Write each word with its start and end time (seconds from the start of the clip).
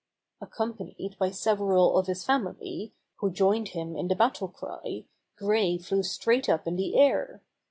Accompanied 0.41 1.15
by 1.19 1.29
several 1.29 1.95
of 1.95 2.07
his 2.07 2.23
family, 2.23 2.91
who 3.17 3.29
joined 3.29 3.67
him 3.67 3.95
in 3.95 4.07
the 4.07 4.15
battlecry, 4.15 5.05
Gray 5.37 5.77
flew 5.77 6.01
straight 6.01 6.49
up 6.49 6.65
in 6.65 6.75
the 6.75 6.97
air. 6.99 7.43